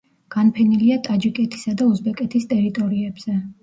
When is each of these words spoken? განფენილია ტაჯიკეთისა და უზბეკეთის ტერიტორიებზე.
განფენილია 0.35 0.97
ტაჯიკეთისა 1.09 1.77
და 1.85 1.93
უზბეკეთის 1.93 2.53
ტერიტორიებზე. 2.59 3.43